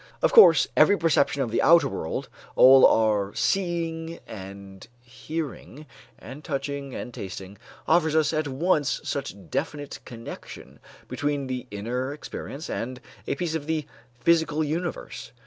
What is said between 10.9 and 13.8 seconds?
between the inner experience and a piece of